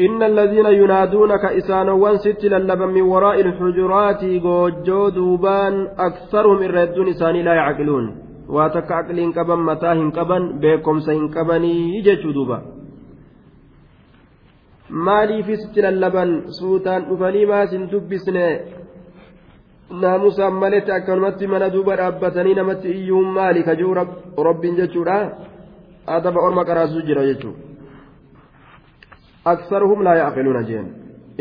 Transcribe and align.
إن 0.00 0.22
الذين 0.22 0.66
ينادونك 0.66 1.44
إسانوان 1.44 2.16
ست 2.16 2.44
للبا 2.44 2.86
من 2.86 3.02
وراء 3.02 3.40
الحجرات 3.40 4.22
غوجو 4.44 5.08
دوبان 5.08 5.74
أكثرهم 5.98 6.60
الردون 6.62 7.08
إساني 7.08 7.42
لا 7.42 7.54
يعقلون 7.54 8.04
واتك 8.48 8.92
عقل 8.92 9.18
كبن 9.36 9.60
متاه 9.68 10.10
كبن 10.16 10.42
بكم 10.62 10.98
سين 11.06 11.28
كبني 11.34 11.74
يجتشو 11.98 12.30
دوبا 12.30 12.58
maaliifis 15.06 15.64
itti 15.64 15.82
lallaban 15.82 16.32
suutaan 16.56 17.06
dhufanii 17.08 17.46
maasin 17.46 17.90
dubbisne 17.92 18.46
naamusaan 20.00 20.54
maletti 20.62 20.92
akkanumatti 20.92 21.46
mana 21.52 21.72
duuba 21.74 21.96
dhaabbatanii 22.00 22.54
namatti 22.58 22.92
iyyuun 22.98 23.28
maali 23.36 23.62
kajuu 23.68 23.94
rabbiin 24.48 24.76
jechuudha 24.80 25.18
adaba 26.16 26.44
orma 26.46 26.64
qaraasuu 26.68 27.06
jira 27.08 27.26
jechuudha 27.30 27.73
aksaruhum 29.53 30.03
laa 30.07 30.15
yaaqiluuna 30.21 30.63
jeen 30.69 30.87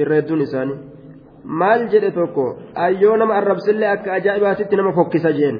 irreedduun 0.02 0.40
isaanii 0.46 0.78
maal 1.62 1.86
jedhe 1.92 2.10
tokko 2.18 2.44
ayyoo 2.86 3.16
nama 3.16 3.34
arrabsillee 3.40 3.90
akka 3.94 4.12
ajaa'ibaatitti 4.18 4.80
nama 4.80 4.92
fokkisa 4.98 5.32
jeen 5.38 5.58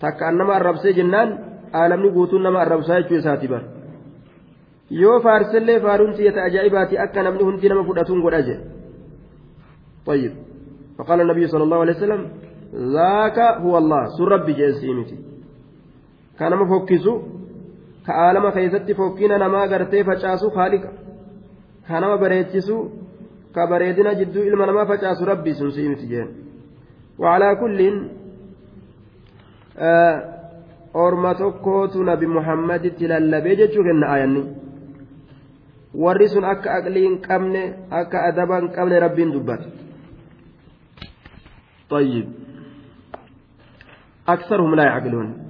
takka 0.00 0.28
an 0.28 0.36
nama 0.42 0.52
arrabsee 0.58 0.92
jennaan 0.98 1.38
aalamni 1.80 2.10
guutuun 2.16 2.42
nama 2.42 2.60
arrabsaa 2.64 3.00
jechuu 3.00 3.18
isaati 3.22 3.48
bara 3.48 3.66
yoo 5.02 5.16
faarsillee 5.26 5.80
faaruun 5.86 6.14
tiyata 6.18 6.44
ajaa'ibaati 6.48 7.02
akka 7.06 7.22
namni 7.22 7.48
hundi 7.48 7.68
nama 7.72 7.88
fudhatuun 7.88 8.22
godha 8.26 8.42
jedhe 8.50 8.80
طيب 10.06 10.32
فقال 10.98 11.20
النبي 11.20 11.46
صلى 11.46 11.62
الله 11.62 11.78
عليه 11.78 11.96
وسلم 11.96 12.28
ذاك 12.74 13.38
هو 13.38 13.78
الله 13.78 14.02
سر 14.16 14.28
ربي 14.28 14.52
جيسيمتي 14.52 15.18
كان 16.38 16.52
مفكسو 16.56 17.14
كعالم 18.06 18.50
كيست 18.50 18.92
فوكينا 18.92 19.36
نما 19.38 19.64
غرتي 19.70 20.04
فچاسو 20.04 20.50
خالق 21.89 21.93
كان 21.93 22.03
ما 22.09 22.15
بريتسو 22.15 22.89
كبريدنا 23.55 24.13
جدو 24.13 24.41
علم 24.41 24.61
نما 24.69 24.85
فچاسو 24.89 25.25
ربي 25.25 25.53
سنسيمتي 25.53 26.07
جين 26.07 26.27
وعلى 27.19 27.55
كل 27.61 27.79
آه 29.77 30.35
أورما 30.95 31.33
tokkootu 31.33 32.03
nabi 32.03 32.27
muhammaditti 32.27 33.07
lallabee 33.07 33.55
jechuu 33.55 33.83
kenna 33.83 34.07
aayanni 34.07 34.43
warri 36.03 36.27
sun 36.29 36.45
akka 36.53 36.73
aqlii 36.77 37.03
hin 37.07 37.17
qabne 37.27 37.63
akka 37.91 38.23
adaba 38.29 38.59
hin 38.59 38.69
qabne 38.75 38.99
rabbiin 38.99 39.33
dubbata 39.35 39.67
طيب 41.89 42.25
أكثرهم 44.27 44.75
لا 44.75 44.83
يعقلون 44.83 45.44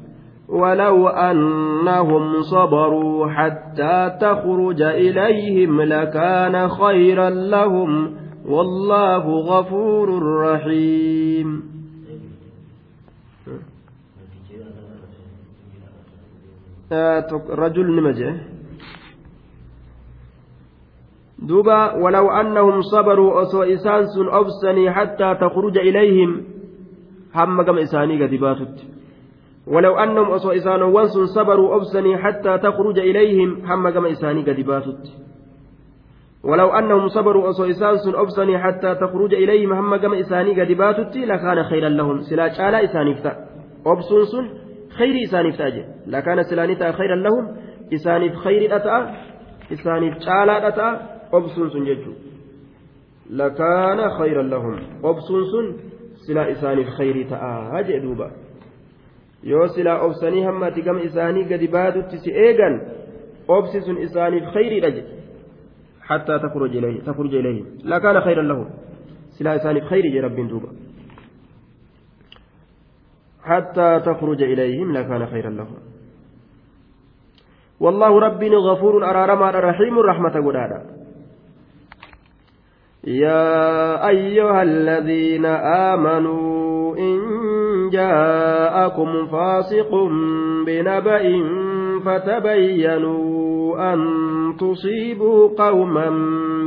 ولو 0.50 1.08
أنهم 1.08 2.42
صبروا 2.42 3.28
حتى 3.28 4.18
تخرج 4.22 4.82
إليهم 4.82 5.82
لكان 5.82 6.70
خيرا 6.70 7.30
لهم 7.30 8.16
والله 8.46 9.26
غفور 9.28 10.08
رحيم. 10.42 11.76
رجل 17.50 17.96
نمجه 17.96 18.36
دوبا 21.40 21.94
ولو 21.94 22.30
أنهم 22.32 22.82
صبروا 22.82 23.42
أسو 23.42 23.64
إسان 23.64 24.06
سن 24.06 24.28
أبسني 24.30 24.92
حتى 24.92 25.36
تخرج 25.42 25.78
إليهم. 25.78 26.44
هم 27.36 27.62
كم 27.62 27.78
إساني 27.78 28.23
قد 28.23 28.34
ولو 29.67 29.95
أنهم 29.97 30.31
أسو 30.31 30.52
إسان 30.52 30.81
وانسن 30.81 31.25
صبروا 31.25 31.75
أبسني 31.75 32.17
حتى 32.17 32.58
تخرج 32.58 32.99
إليهم 32.99 33.66
هم 33.66 33.89
كم 33.89 34.05
إساني 34.05 34.41
قد 34.41 34.59
ولو 36.44 36.69
أنهم 36.69 37.08
صبروا 37.08 37.49
أسو 37.49 37.63
إسان 37.66 37.97
سن 37.97 38.16
أبسني 38.16 38.59
حتى 38.59 38.95
تخرج 38.95 39.33
إليهم 39.33 39.73
هم 39.73 39.95
كم 39.95 40.14
إساني 40.14 40.61
قد 40.61 40.71
لكان 41.15 41.64
خيرا 41.64 41.89
لهم. 41.89 42.21
سلا 42.21 42.49
شالا 42.49 42.83
إساني 42.83 43.15
فتا. 43.15 43.31
أبسن 43.86 44.25
سن 44.31 44.45
خير 44.98 45.15
إساني 45.23 45.52
لكان 46.08 46.43
سلانتا 46.43 46.92
خيرا 46.92 47.15
لهم. 47.15 47.58
إساني 47.93 48.36
خير 48.36 48.75
أتا. 48.75 49.15
إساني 49.73 50.20
شالا 50.25 50.67
أتا. 50.67 51.15
obsuun 51.31 51.70
sun 51.71 51.86
jechuun 51.86 52.15
lakaana 53.30 54.05
khayran 54.17 54.48
lahum 54.54 54.75
obsuun 55.04 55.43
sun 55.52 55.65
silaa 56.25 56.48
isaaniif 56.55 56.89
khayrii 56.98 57.25
ta'aa 57.33 57.83
jee 57.87 57.99
duuba 58.05 58.27
yoo 59.52 59.67
silaa 59.76 60.00
obsanii 60.08 60.44
hamma 60.48 60.66
ati 60.72 60.82
gama 60.88 61.02
isaanii 61.10 61.45
gadi 61.52 61.67
baatutti 61.76 62.17
si 62.23 62.32
eegan 62.45 62.76
obsi 63.58 63.82
sun 63.88 63.98
isaaniif 64.08 64.45
khayriidha 64.56 64.92
jedhe 64.98 65.16
حتى 66.10 66.39
تخرج 66.39 66.76
إليه 66.78 67.02
تخرج 67.02 67.36
إليهم 67.36 67.66
لكان 67.84 68.22
خيرا 68.22 68.42
لهم 68.42 68.67
سلا 69.30 69.55
إساني 69.55 69.82
خير 69.82 70.05
جي 70.14 70.20
رب 70.20 70.48
دوبا 70.48 70.70
حتى 73.44 73.89
تخرج 74.05 74.44
إليهم 74.44 74.94
لكان 74.98 75.26
خيرا 75.28 75.50
لهم 75.50 75.78
والله 77.80 78.20
ربي 78.20 78.50
غفور 78.50 79.10
أرارما 79.10 79.50
رحيم 79.52 80.00
رحمة 80.00 80.36
قدادا 80.48 80.80
يا 83.04 84.08
أيها 84.10 84.61
الذين 84.64 85.45
آمنوا 85.92 86.55
جاءكم 87.92 89.27
فاسق 89.27 89.91
بنبأ 90.67 91.24
فتبينوا 92.05 93.92
أن 93.92 93.98
تصيبوا 94.61 95.48
قوما 95.58 96.08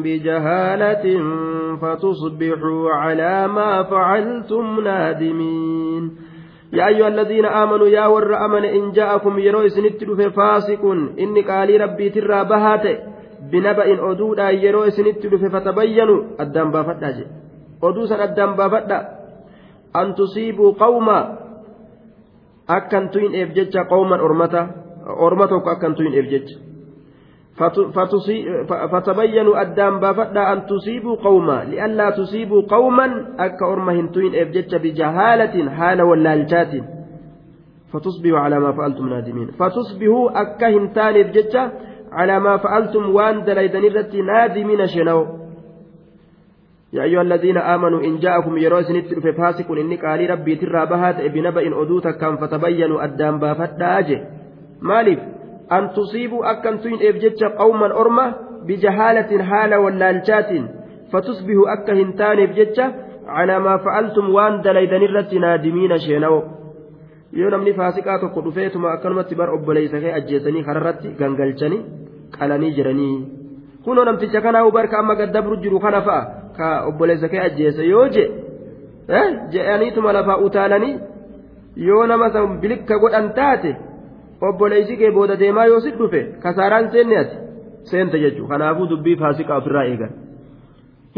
بجهالة 0.03 1.05
فتصبحوا 1.81 2.89
على 2.91 3.47
ما 3.47 3.83
فعلتم 3.83 4.79
نادمين 4.79 6.11
يا 6.73 6.87
أيها 6.87 7.07
الذين 7.07 7.45
آمنوا 7.45 7.87
يا 7.87 8.07
ور 8.07 8.45
أمن 8.45 8.65
إن 8.65 8.91
جاءكم 8.91 9.39
يروي 9.39 9.69
سنتل 9.69 10.31
فاسق 10.31 10.85
إني 11.19 11.41
قالي 11.41 11.77
ربي 11.77 12.09
ترى 12.09 12.43
بهاته 12.45 12.97
binaba'in 13.51 13.99
oduudhaan 13.99 14.55
yeroo 14.63 14.85
isinitti 14.87 15.27
dhufe 15.31 15.49
fatabayyanu 15.55 16.15
addaan 16.43 16.71
baafadhaa 16.75 17.11
jedhe 17.17 17.31
oduu 17.87 18.05
san 18.07 18.21
addaan 18.25 18.55
baafadha 18.59 18.99
an 19.94 20.14
tusiibuu 20.14 20.74
qawma 20.76 21.18
akkan 22.68 23.10
tuyin'eef 23.10 23.54
jecha 23.56 23.84
qawman 23.88 24.20
ormata 24.20 24.68
orma 25.08 25.48
tokko 25.48 25.70
akkan 25.70 25.94
tuyin'eef 25.94 26.28
jecha 26.30 26.68
فتبينوا 28.92 29.60
أدام 29.60 29.98
بافدا 30.00 30.52
أن 30.52 30.66
تصيبوا 30.66 31.16
قوما 31.16 31.64
لئلا 31.64 32.10
تصيبوا 32.10 32.62
قوما 32.70 33.34
أكا 33.38 33.66
أرمهن 33.66 34.10
توين 34.12 34.34
إفجتش 34.34 34.74
بجهالة 34.74 35.70
حال 35.70 36.02
واللالجات 36.02 36.72
فتصبحوا 37.92 38.38
على 38.38 38.60
ما 38.60 38.72
فعلتم 38.72 39.08
نادمين. 39.08 39.48
فتصبحوا 39.58 40.40
أكا 40.40 40.68
هنتان 40.68 41.16
إفجتش 41.16 41.56
على 42.12 42.40
ما 42.40 42.56
فعلتم 42.56 43.14
وان 43.14 43.44
دليدن 43.44 44.26
نادمين 44.26 44.86
شنو؟ 44.86 45.37
يا 46.92 47.02
أيها 47.02 47.22
الذين 47.22 47.58
آمنوا 47.58 48.00
إن 48.00 48.18
جاءكم 48.18 48.56
يروس 48.56 48.90
نتر 48.90 49.20
في 49.20 49.32
فاسق 49.32 49.70
إني 49.72 49.96
قال 49.96 50.30
ربي 50.30 50.54
ترى 50.54 50.86
بهات 50.86 51.20
بنبأ 51.34 51.82
أدوتا 51.82 52.10
كان 52.10 52.36
فتبينوا 52.36 53.04
أدام 53.04 53.38
بافتاج 53.38 54.08
مالف 54.80 55.18
أن 55.72 55.90
تصيبوا 55.90 56.50
أكن 56.50 56.80
توين 56.80 56.98
إفجتش 57.08 57.44
قوما 57.44 58.00
أرمى 58.00 58.34
بجهالة 58.66 59.44
حال 59.44 59.74
واللالشات 59.74 60.50
فتصبحوا 61.12 61.72
أكا 61.72 62.44
إفجتش 62.44 62.80
على 63.26 63.58
ما 63.58 63.76
فعلتم 63.76 64.34
وان 64.34 64.60
دليدن 64.60 65.02
الرتي 65.02 65.38
نادمين 65.38 65.98
شنو 65.98 66.42
yoo 67.32 67.50
namni 67.50 67.72
faasiqaa 67.76 68.18
tokko 68.18 68.40
dhufeetuma 68.44 68.92
akkanumatti 68.92 69.36
bar 69.40 69.50
obboleessa 69.56 70.00
kee 70.00 70.12
ajjeesanii 70.18 70.62
kanarratti 70.68 71.10
gangalchanii 71.18 71.80
qalanii 72.36 72.70
jiranii 72.78 73.16
kunoo 73.88 74.04
namticha 74.08 74.40
kanaa 74.46 74.70
barka 74.76 74.98
amma 75.00 75.16
gaddabru 75.20 75.58
jiru 75.64 75.80
kana 75.84 76.00
fa'a 76.08 76.22
ka 76.56 76.68
obboleessa 76.90 77.28
kee 77.32 77.42
ajjeese 77.48 77.88
yoo 77.88 78.06
je 78.14 78.24
je'aniituma 79.56 80.12
lafaa 80.18 80.38
utaalanii 80.46 80.94
yoo 81.88 82.06
nama 82.12 82.30
san 82.36 82.56
bilikka 82.62 82.98
godhan 83.04 83.28
taate 83.40 83.74
obboleessi 84.50 84.96
kee 85.02 85.12
booda 85.18 85.40
deemaa 85.42 85.66
yoo 85.72 85.80
si 85.80 85.96
dhufe 85.98 86.22
kasaaraan 86.46 86.90
seenne 86.96 87.20
ati 87.24 87.36
seente 87.90 88.22
jechuudha 88.24 88.54
kanaafuu 88.54 88.90
dubbii 88.94 89.18
faasiqaa 89.22 89.60
ofirraa 89.64 89.84
eegan 89.92 90.16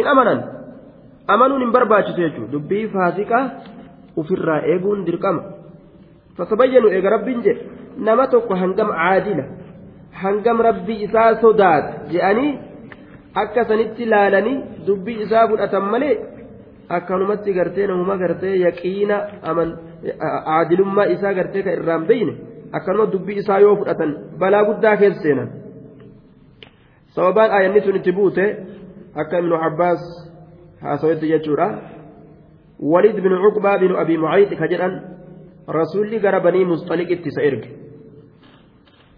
hin 0.01 0.13
amanan 0.17 0.45
amanuun 1.37 1.65
hin 1.67 1.73
barbaachisu 1.79 2.21
jechuudha 2.27 2.53
dubbii 2.59 2.85
faasiqaa 2.99 3.47
ofirraa 4.23 4.61
eeguun 4.75 5.07
dirqama. 5.09 5.43
فتبينوا 6.41 6.91
إيجا 6.91 7.09
ربين 7.09 7.41
جي 7.41 7.57
نما 7.99 8.25
توكو 8.27 8.55
هنجم 8.55 8.91
عادلة 8.91 9.45
هنجم 10.23 10.59
ربي 10.69 10.95
إساء 11.05 11.35
صداد 11.43 11.85
جأني 12.13 12.49
akka 13.35 13.65
sanitti 13.65 14.05
laalanii 14.11 14.63
dubbii 14.87 15.23
isaa 15.25 15.49
fudhatan 15.49 15.85
malee 15.93 16.15
akkanumatti 16.97 17.53
gartee 17.59 17.87
namuma 17.87 18.17
gartee 18.23 18.57
yaqiina 18.59 19.17
aadilummaa 20.55 21.05
isaa 21.15 21.35
gartee 21.39 21.63
kan 21.63 21.73
irraan 21.79 22.07
beeyne 22.09 22.35
akkanuma 22.73 23.13
dubbii 23.13 23.37
isaa 23.43 23.59
yoo 23.65 23.77
fudhatan 23.83 24.17
balaa 24.41 24.65
guddaa 24.71 24.97
keessa 25.03 25.23
seenan 25.23 25.49
sababaan 27.15 27.51
aayanni 27.59 27.81
sun 27.85 27.97
itti 28.01 28.13
buute 28.19 28.45
akka 29.25 29.39
ibnu 29.45 29.57
cabbaas 29.65 30.03
haasawetti 30.83 31.31
jechuudha 31.33 31.69
waliid 32.93 33.19
binu 33.25 33.43
cuqbaa 33.45 33.79
binu 33.83 33.95
abii 34.03 34.19
mucayd 34.25 34.59
ka 34.61 34.67
jedhan 34.73 34.95
rasuulli 35.79 36.19
gara 36.25 36.41
banii 36.41 36.65
musxaliqitti 36.73 37.29
isa 37.35 37.43
erge 37.51 37.69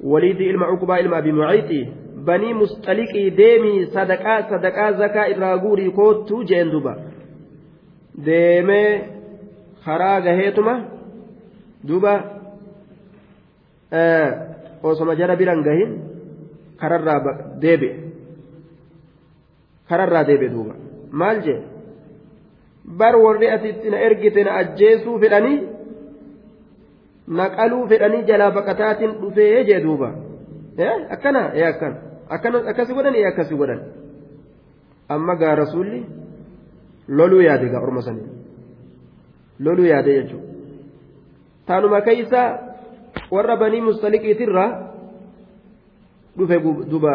abii 0.03 1.33
mucayti 1.33 1.81
banii 2.27 2.55
musxaliqii 2.61 3.31
deemii 3.41 3.87
sadaqaa 3.95 4.41
sadaqaa 4.51 4.93
zakaa 4.93 5.27
irraa 5.33 5.57
guurii 5.65 5.91
koottuu 5.99 6.43
jeen 6.51 6.71
duba 6.75 6.93
deemee 8.27 8.91
karaa 9.85 10.21
gaheetuma 10.21 10.75
duba 11.89 12.15
osoma 14.83 15.15
jara 15.21 15.37
biran 15.37 15.63
gahin 15.63 15.91
kararraa 16.81 17.21
deebe 17.63 17.91
kararraa 19.89 20.25
deebe 20.31 20.49
duuba 20.55 20.75
maal 21.21 21.43
jee 21.47 21.61
bar 22.99 23.15
warri 23.25 23.49
asitti 23.57 23.91
na 23.91 23.99
ergite 24.07 24.45
na 24.45 24.53
ajjeesuu 24.63 25.19
fedhanii 25.25 25.59
naqaluu 27.27 27.89
fedhanii 27.89 28.23
jalaa 28.31 28.51
baqataatiin 28.51 29.13
dhufee 29.23 29.65
jee 29.65 29.81
duuba 29.83 30.13
akkana 31.11 31.43
ee 31.55 31.65
akkan 31.65 31.95
akkasi 32.71 32.95
godhan 32.95 33.15
ee 33.15 33.27
akkasi 33.27 33.55
godhan 33.55 33.81
amma 35.09 35.35
gaa 35.37 35.55
rasuulli 35.55 36.07
loluu 37.09 37.41
yaade 37.41 37.69
gaa 37.69 37.83
orma 37.87 38.03
sanii 38.03 38.29
loluu 39.59 39.87
yaade 39.93 40.15
jechuudha 40.15 40.47
taanuma 41.67 42.01
keeysa 42.01 42.41
warra 43.31 43.57
banii 43.57 43.81
mustaliqiitirraa 43.81 44.71
dhufe 46.39 46.59
duba 46.91 47.15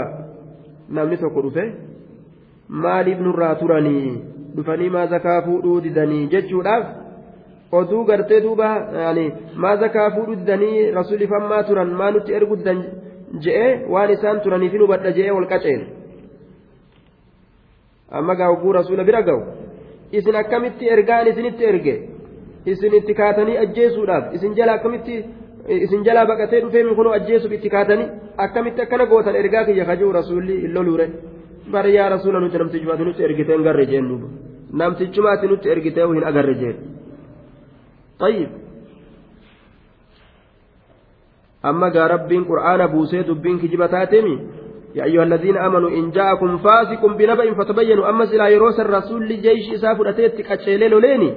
namni 0.90 1.18
tokko 1.18 1.42
dhufe 1.42 1.64
maaliif 2.70 3.20
nurraa 3.20 3.56
turanii 3.56 4.14
dhufanii 4.56 4.90
maa 4.90 5.08
zakaa 5.08 5.42
fuudhuu 5.42 5.82
didanii 5.84 6.28
jechuudhaaf 6.34 6.86
oduu 7.72 8.04
gartee 8.06 8.42
duuba 8.42 8.70
maa 9.56 9.76
zakaa 9.84 10.10
fuudhuu 10.16 10.36
didanii 10.42 10.92
rasuulli 10.92 11.28
fammaa 11.28 11.64
turan 11.64 11.94
maa 12.00 12.12
nutti 12.12 12.34
ergu 12.34 12.56
didan 12.60 12.84
je'ee 13.46 13.72
waan 13.94 14.12
isaan 14.16 14.42
turaniif 14.42 14.72
hin 14.72 14.82
hubadha 14.86 15.12
je'ee 15.18 15.32
wal 15.38 15.48
qaceen 15.54 15.82
amma 18.20 18.36
gaa 18.36 18.50
hogguu 18.52 18.74
rasuula 18.80 19.04
bira 19.04 19.22
ga'u 19.22 19.42
isin 20.20 20.36
akkamitti 20.42 20.90
ergaan 20.96 21.28
isinitti 21.34 21.64
erge 21.72 21.96
isin 22.74 22.94
itti 23.00 23.14
kaatanii 23.22 23.58
ajjeesuudhaaf 23.64 24.34
isin 24.40 24.56
jala 24.60 24.74
akkamitti 24.80 25.24
isin 25.86 26.04
jalaa 26.08 26.26
baqatee 26.26 26.62
dhufee 26.62 26.96
kunoo 27.00 27.14
ajjeesuuf 27.20 27.54
itti 27.58 27.70
kaatanii 27.70 28.10
akkamitti 28.46 28.82
akkana 28.82 29.06
gootan 29.06 29.36
ergaa 29.36 29.64
kiyya 29.66 29.86
kajuu 29.90 30.12
rasuulli 30.20 30.56
illoluure 30.68 31.08
bari 31.72 31.96
yaa 31.96 32.10
rasuula 32.16 32.40
nuti 32.40 32.58
namtichumaati 32.58 33.04
nutti 33.10 33.24
ergitee 33.28 33.56
hin 33.58 33.64
garre 33.68 33.86
jeen 33.92 34.08
duuba 34.10 34.28
namtichumaati 34.82 35.48
nutti 35.52 35.70
ergitee 35.76 36.08
hin 36.14 36.24
agarre 36.32 36.56
jeen 36.62 36.78
طيب 38.20 38.50
أما 41.66 41.90
قال 41.90 42.12
ربين 42.12 42.44
قرآن 42.44 42.88
بوسي 42.88 43.22
دبين 43.22 43.60
كجبة 43.60 43.88
تاتمي 43.88 44.36
يا 44.96 45.04
أيها 45.04 45.24
الذين 45.24 45.58
آمنوا 45.58 45.90
إن 45.90 46.12
جاءكم 46.12 46.58
فاسق 46.58 47.06
بنبأ 47.06 47.54
فتبينوا 47.54 48.10
أما 48.10 48.26
سلا 48.26 48.48
يروس 48.48 48.80
الرسول 48.80 49.30
لجيش 49.30 49.74
إسافر 49.74 50.10
أتيتك 50.10 50.52
أتشيلين 50.52 50.94
ليني 51.00 51.34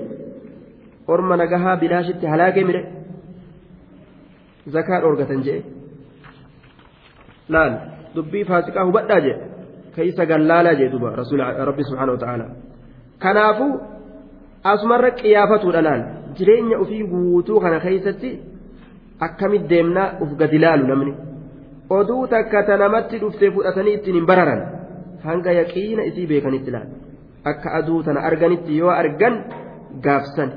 orma 1.11 1.37
nagahaa 1.37 1.77
bilaashitti 1.77 2.27
halaagee 2.33 2.65
mire 2.65 2.83
zakaa 4.75 5.01
dhoorgatan 5.05 5.43
jee 5.47 5.61
laal 7.57 7.73
dubbii 8.15 8.45
faasiqaa 8.51 8.85
hubadhaa 8.91 9.21
jee 9.27 9.37
keeysa 9.97 10.27
gallaalaa 10.33 10.75
jee 10.81 10.91
duba 10.95 11.15
rasuul 11.23 11.43
rabbi 11.71 11.87
subhaanahu 11.89 12.17
wa 12.19 12.23
ta'aala 12.25 12.47
kanaafuu 13.25 13.73
asumarra 14.75 15.11
qiyaafatuudha 15.23 15.83
jireenya 16.37 16.77
ofii 16.83 17.03
guutuu 17.13 17.61
kana 17.61 17.81
keeysatti 17.85 18.31
akkamit 19.27 19.69
deemnaa 19.71 20.09
uf 20.23 20.31
gadi 20.41 20.59
laalu 20.65 20.87
namni? 20.91 21.13
Oduu 21.99 22.27
takka 22.33 22.63
ta 22.67 22.77
namatti 22.83 23.19
dhuftee 23.23 23.51
fudhatanii 23.55 23.95
ittiin 23.99 24.17
hin 24.19 24.27
bararan. 24.27 24.61
Hanga 25.25 25.53
yaqiina 25.61 26.03
isii 26.11 26.27
beekanitti 26.33 26.71
laal 26.75 26.89
akka 27.51 27.69
aduu 27.79 28.03
tana 28.03 28.21
arganitti 28.29 28.77
yoo 28.79 28.91
argan 28.91 29.35
gaafsan. 30.05 30.51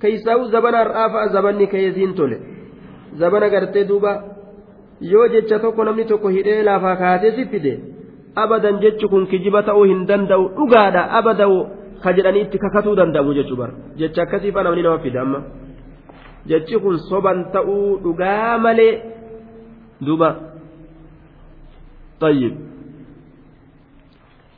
Keeysaa'u 0.00 0.44
zabana 0.52 0.78
har'aafa 0.84 1.28
zabanni 1.34 1.66
keeysiin 1.72 2.14
tole. 2.14 2.36
Zabana 3.20 3.48
gartee 3.54 3.84
duuba 3.88 4.12
yoo 5.00 5.26
jecha 5.34 5.58
tokko 5.58 5.84
namni 5.84 6.04
tokko 6.04 6.28
hidhee 6.36 6.62
lafaa 6.68 6.96
kaatee 7.02 7.32
si 7.36 7.44
fide 7.52 7.72
abadan 8.36 8.80
jechi 8.82 9.08
kun 9.08 9.26
kijiba 9.26 9.62
ta'uu 9.62 9.84
hin 9.90 10.06
danda'u 10.08 10.44
dhugaadha 10.56 11.02
abada'u 11.18 11.56
ka 12.02 12.10
jedhanii 12.16 12.42
itti 12.46 12.58
kakatuu 12.64 12.94
danda'u 13.00 13.34
jechuu 13.38 13.56
bara 13.60 13.72
jecha 14.00 14.22
akkasiifa 14.26 14.62
namni 14.64 14.82
nama 14.86 14.98
fide 15.04 15.18
amma 15.24 15.40
jechi 16.50 16.76
kun 16.82 16.96
soban 17.10 17.38
ta'uu 17.54 17.98
dhugaa 18.04 18.58
malee 18.64 18.92
duuba 20.06 20.30
طيب 22.20 22.54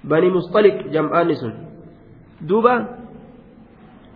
بني 0.05 0.29
مصطلق 0.37 0.77
جمعان 0.95 1.29
سن 1.41 1.53
دوبا 2.51 2.75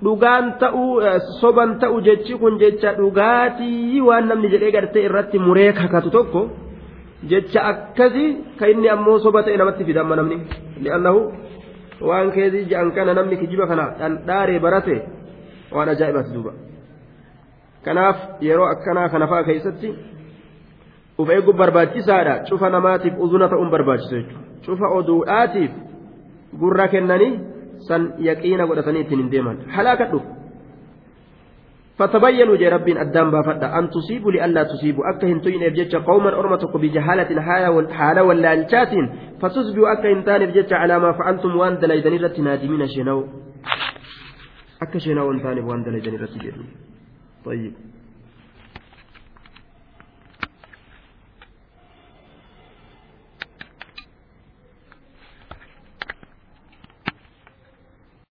dhugaan 0.05 0.45
ta'uu 0.61 1.01
soban 1.41 1.79
ta'u 1.81 1.97
jechi 2.07 2.35
kun 2.41 2.59
jecha 2.63 2.91
dhugaatii 2.99 4.01
waan 4.09 4.27
namni 4.29 4.49
jedhee 4.53 4.73
gartee 4.77 5.05
irratti 5.09 5.39
muree 5.47 5.71
kakatu 5.79 6.11
tokko 6.17 6.41
jecha 7.31 7.61
akkasii 7.71 8.29
ka 8.59 8.65
inni 8.73 8.89
ammoo 8.95 9.19
soba 9.25 9.41
ta'e 9.47 9.57
namatti 9.57 9.85
fida 9.89 10.01
amma 10.05 10.17
namni 10.21 10.37
li'annahu 10.85 11.21
waan 12.01 12.33
keezii 12.37 12.65
je'an 12.71 12.93
kana 12.93 13.15
namni 13.15 13.37
kijiba 13.37 13.67
kana 13.67 13.89
dhandhaaree 14.01 14.59
barate 14.59 14.97
waan 15.73 15.89
ajaa'ibati 15.95 16.35
duuba 16.35 16.53
kanaaf 17.85 18.23
yeroo 18.41 18.69
akkanaa 18.75 19.09
kana 19.09 19.27
fa'a 19.33 19.49
keessatti 19.51 19.95
uf 21.19 21.31
eeguun 21.31 21.57
barbaachisaadha 21.57 22.39
cufa 22.49 22.71
namaatiif 22.71 23.15
uzuna 23.19 23.49
ta'uun 23.49 23.71
barbaachisu 23.71 24.15
jechuudha 24.17 24.41
cufa 24.67 24.95
oduudhaatiif 25.01 25.71
gurra 26.61 26.89
kennanii. 26.89 27.35
san 27.89 28.13
yaqiina 28.19 28.67
godhatanii 28.67 29.01
ittiin 29.05 29.21
hin 29.21 29.31
deeman 29.33 29.59
halaaka 29.77 30.09
dhufu 30.13 30.36
فتبينوا 31.99 32.57
جي 32.57 32.69
ربين 32.69 32.97
أدام 32.99 33.31
بافدا 33.31 33.79
أن 33.79 33.91
تصيبوا 33.91 34.33
لئلا 34.33 34.63
تصيبوا. 34.63 35.05
أكا 35.11 35.27
هنتوين 35.29 35.63
إبجتش 35.63 35.97
قوما 35.97 36.29
أرمتك 36.39 36.77
بجهالة 36.77 37.31
حالة 37.93 38.23
ولا 38.23 38.53
الشات 38.53 38.93
فتصبحوا 39.41 39.93
أكا 39.93 40.13
هنتان 40.13 40.43
إبجتش 40.43 40.73
على 40.73 40.99
ما 40.99 41.13
فعلتم 41.13 41.57
وأن 41.57 41.79
دليدن 41.79 42.25
رت 42.25 42.41
نادمين 42.41 42.89
شنو؟ 42.89 43.19
أكا 44.83 44.99
شنو 44.99 45.27
وأن 45.69 45.83
دليدن 45.85 46.15
رت 46.23 46.35
طيب. 47.45 47.73